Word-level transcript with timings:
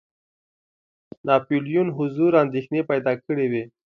ناپولیون 1.27 1.87
حضور 1.97 2.31
اندېښنې 2.43 2.81
پیدا 2.89 3.13
کړي 3.25 3.45
وې. 3.51 3.63